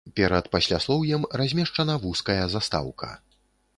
Перад 0.19 0.45
пасляслоўем 0.55 1.27
размешчана 1.41 1.99
вузкая 2.07 2.39
застаўка. 2.55 3.11